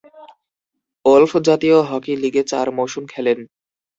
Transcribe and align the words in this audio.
Wolf 1.05 1.31
জাতীয় 1.47 1.77
hockey 1.81 2.13
লীগে 2.15 2.43
চার 2.43 2.67
মৌসুম 2.71 3.03
খেলেন। 3.05 3.39